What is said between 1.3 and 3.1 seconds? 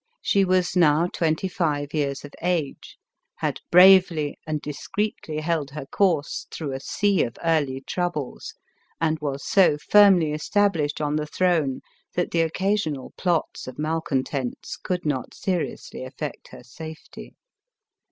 five years of age,